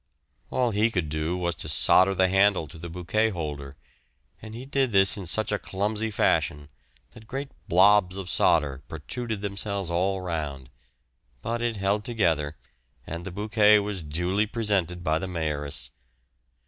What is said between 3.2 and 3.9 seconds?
holder,